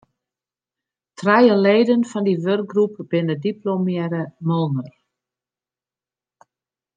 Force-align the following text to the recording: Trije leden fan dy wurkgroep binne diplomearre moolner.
Trije 1.17 1.55
leden 1.65 2.01
fan 2.11 2.25
dy 2.27 2.35
wurkgroep 2.43 2.95
binne 3.09 3.35
diplomearre 3.45 4.23
moolner. 4.47 4.95